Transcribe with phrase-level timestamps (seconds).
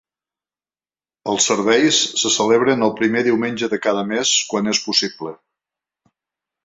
[1.33, 5.35] Els serveis se celebren el primer diumenge de cada mes quan és possible.